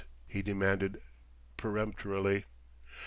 he 0.27 0.41
demanded 0.41 0.97
peremptorily. 1.57 2.45